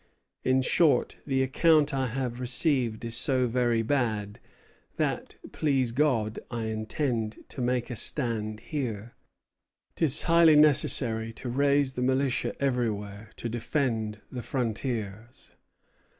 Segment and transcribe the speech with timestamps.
[0.43, 4.39] In short, the account I have received is so very bad,
[4.95, 9.13] that as, please God, I intend to make a stand here,
[9.95, 15.55] 'tis highly necessary to raise the militia everywhere to defend the frontiers."